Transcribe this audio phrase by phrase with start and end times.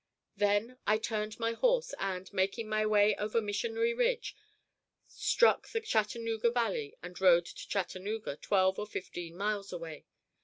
[0.35, 4.35] Then I turned my horse, and, making my way over Missionary Ridge,
[5.05, 10.07] struck the Chattanooga Valley and rode to Chattanooga, twelve or fifteen miles away.